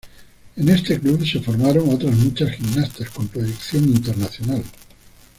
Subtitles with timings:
[0.55, 4.63] En este club se formaron otras muchas gimnastas con proyección internacional.